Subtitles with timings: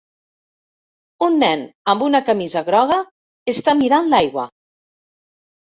[1.25, 1.61] Un nen
[1.93, 2.97] amb una camisa groga
[3.55, 4.51] està mirant l"aigua.